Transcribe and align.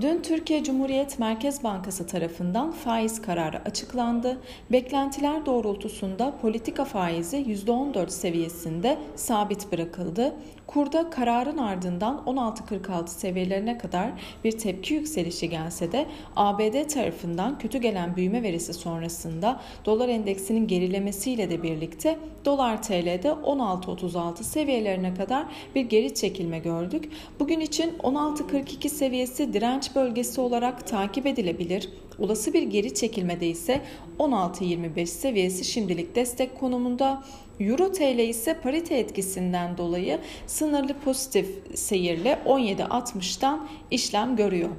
Dün 0.00 0.22
Türkiye 0.22 0.64
Cumhuriyet 0.64 1.18
Merkez 1.18 1.62
Bankası 1.64 2.06
tarafından 2.06 2.72
faiz 2.72 3.22
kararı 3.22 3.62
açıklandı. 3.64 4.38
Beklentiler 4.72 5.46
doğrultusunda 5.46 6.34
politika 6.42 6.84
faizi 6.84 7.36
%14 7.36 8.10
seviyesinde 8.10 8.98
sabit 9.16 9.72
bırakıldı. 9.72 10.34
Kurda 10.66 11.10
kararın 11.10 11.58
ardından 11.58 12.22
16.46 12.26 13.08
seviyelerine 13.08 13.78
kadar 13.78 14.10
bir 14.44 14.58
tepki 14.58 14.94
yükselişi 14.94 15.48
gelse 15.48 15.92
de 15.92 16.06
ABD 16.36 16.88
tarafından 16.88 17.58
kötü 17.58 17.78
gelen 17.78 18.16
büyüme 18.16 18.42
verisi 18.42 18.74
sonrasında 18.74 19.60
dolar 19.84 20.08
endeksinin 20.08 20.66
gerilemesiyle 20.66 21.50
de 21.50 21.62
birlikte 21.62 22.18
dolar 22.44 22.82
TL'de 22.82 23.28
16.36 23.28 24.42
seviyelerine 24.42 25.14
kadar 25.14 25.46
bir 25.74 25.84
geri 25.84 26.14
çekilme 26.14 26.58
gördük. 26.58 27.12
Bugün 27.40 27.60
için 27.60 27.92
16.42 27.98 28.88
seviyesi 28.88 29.52
direnç 29.52 29.87
bölgesi 29.94 30.40
olarak 30.40 30.86
takip 30.86 31.26
edilebilir. 31.26 31.88
Olası 32.18 32.52
bir 32.52 32.62
geri 32.62 32.94
çekilmede 32.94 33.46
ise 33.46 33.80
16.25 34.18 35.06
seviyesi 35.06 35.64
şimdilik 35.64 36.14
destek 36.14 36.60
konumunda. 36.60 37.24
Euro 37.60 37.92
TL 37.92 38.18
ise 38.18 38.60
parite 38.60 38.98
etkisinden 38.98 39.76
dolayı 39.76 40.18
sınırlı 40.46 40.94
pozitif 41.04 41.46
seyirle 41.74 42.38
17.60'dan 42.46 43.68
işlem 43.90 44.36
görüyor. 44.36 44.70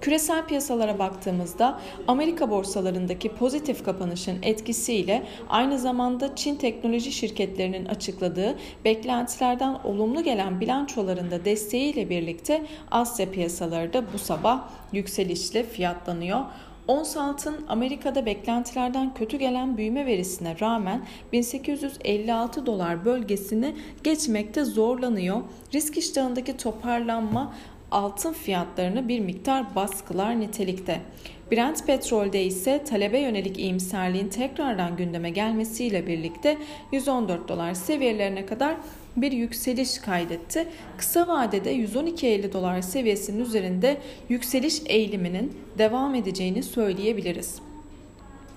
Küresel 0.00 0.46
piyasalara 0.46 0.98
baktığımızda 0.98 1.80
Amerika 2.08 2.50
borsalarındaki 2.50 3.28
pozitif 3.28 3.84
kapanışın 3.84 4.38
etkisiyle 4.42 5.22
aynı 5.48 5.78
zamanda 5.78 6.36
Çin 6.36 6.56
teknoloji 6.56 7.12
şirketlerinin 7.12 7.84
açıkladığı 7.84 8.56
beklentilerden 8.84 9.76
olumlu 9.84 10.22
gelen 10.22 10.60
bilançolarında 10.60 11.44
desteğiyle 11.44 12.10
birlikte 12.10 12.62
Asya 12.90 13.30
piyasaları 13.30 13.92
da 13.92 14.12
bu 14.12 14.18
sabah 14.18 14.68
yükselişle 14.92 15.62
fiyatlanıyor. 15.62 16.40
Ons 16.88 17.16
altın 17.16 17.56
Amerika'da 17.68 18.26
beklentilerden 18.26 19.14
kötü 19.14 19.36
gelen 19.36 19.76
büyüme 19.76 20.06
verisine 20.06 20.60
rağmen 20.60 21.02
1856 21.32 22.66
dolar 22.66 23.04
bölgesini 23.04 23.74
geçmekte 24.04 24.64
zorlanıyor. 24.64 25.40
Risk 25.74 25.98
iştahındaki 25.98 26.56
toparlanma 26.56 27.52
altın 27.90 28.32
fiyatlarını 28.32 29.08
bir 29.08 29.20
miktar 29.20 29.74
baskılar 29.74 30.40
nitelikte. 30.40 31.00
Brent 31.52 31.86
petrolde 31.86 32.44
ise 32.44 32.84
talebe 32.84 33.18
yönelik 33.18 33.58
iyimserliğin 33.58 34.28
tekrardan 34.28 34.96
gündeme 34.96 35.30
gelmesiyle 35.30 36.06
birlikte 36.06 36.58
114 36.92 37.48
dolar 37.48 37.74
seviyelerine 37.74 38.46
kadar 38.46 38.76
bir 39.16 39.32
yükseliş 39.32 39.98
kaydetti. 39.98 40.68
Kısa 40.98 41.28
vadede 41.28 41.76
112.50 41.76 42.52
dolar 42.52 42.80
seviyesinin 42.80 43.44
üzerinde 43.44 43.96
yükseliş 44.28 44.82
eğiliminin 44.86 45.58
devam 45.78 46.14
edeceğini 46.14 46.62
söyleyebiliriz. 46.62 47.69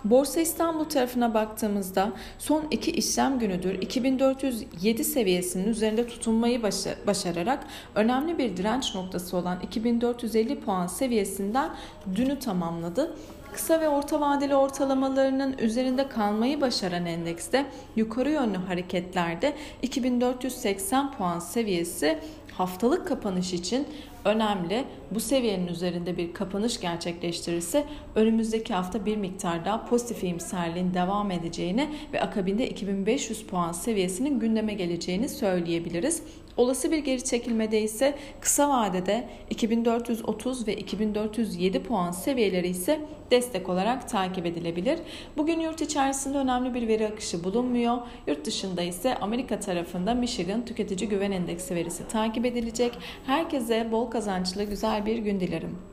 Borsa 0.03 0.39
İstanbul 0.39 0.83
tarafına 0.83 1.33
baktığımızda 1.33 2.11
son 2.37 2.65
iki 2.71 2.91
işlem 2.91 3.39
günüdür 3.39 3.81
2407 3.81 5.03
seviyesinin 5.03 5.67
üzerinde 5.67 6.07
tutunmayı 6.07 6.63
başararak 7.07 7.67
önemli 7.95 8.37
bir 8.37 8.57
direnç 8.57 8.95
noktası 8.95 9.37
olan 9.37 9.59
2450 9.59 10.59
puan 10.59 10.87
seviyesinden 10.87 11.69
dünü 12.15 12.39
tamamladı. 12.39 13.15
Kısa 13.53 13.81
ve 13.81 13.89
orta 13.89 14.21
vadeli 14.21 14.55
ortalamalarının 14.55 15.57
üzerinde 15.57 16.07
kalmayı 16.07 16.61
başaran 16.61 17.05
endekste 17.05 17.65
yukarı 17.95 18.31
yönlü 18.31 18.57
hareketlerde 18.57 19.53
2480 19.81 21.11
puan 21.11 21.39
seviyesi 21.39 22.19
haftalık 22.51 23.07
kapanış 23.07 23.53
için 23.53 23.87
önemli. 24.25 24.85
Bu 25.11 25.19
seviyenin 25.19 25.67
üzerinde 25.67 26.17
bir 26.17 26.33
kapanış 26.33 26.79
gerçekleştirirse 26.79 27.85
önümüzdeki 28.15 28.73
hafta 28.73 29.05
bir 29.05 29.17
miktar 29.17 29.65
daha 29.65 29.85
pozitif 29.93 30.23
iyimserliğin 30.23 30.93
devam 30.93 31.31
edeceğini 31.31 31.89
ve 32.13 32.21
akabinde 32.21 32.69
2500 32.69 33.43
puan 33.43 33.71
seviyesinin 33.71 34.39
gündeme 34.39 34.73
geleceğini 34.73 35.29
söyleyebiliriz. 35.29 36.23
Olası 36.57 36.91
bir 36.91 36.97
geri 36.97 37.23
çekilmede 37.23 37.81
ise 37.81 38.15
kısa 38.41 38.69
vadede 38.69 39.29
2430 39.49 40.67
ve 40.67 40.75
2407 40.75 41.83
puan 41.83 42.11
seviyeleri 42.11 42.67
ise 42.67 43.01
destek 43.31 43.69
olarak 43.69 44.09
takip 44.09 44.45
edilebilir. 44.45 44.99
Bugün 45.37 45.59
yurt 45.59 45.81
içerisinde 45.81 46.37
önemli 46.37 46.73
bir 46.73 46.87
veri 46.87 47.07
akışı 47.07 47.43
bulunmuyor. 47.43 47.97
Yurt 48.27 48.45
dışında 48.45 48.81
ise 48.81 49.15
Amerika 49.15 49.59
tarafında 49.59 50.13
Michigan 50.13 50.65
Tüketici 50.65 51.09
Güven 51.09 51.31
Endeksi 51.31 51.75
verisi 51.75 52.07
takip 52.07 52.45
edilecek. 52.45 52.93
Herkese 53.25 53.91
bol 53.91 54.11
kazançlı 54.11 54.63
güzel 54.63 55.05
bir 55.05 55.17
gün 55.17 55.39
dilerim. 55.39 55.92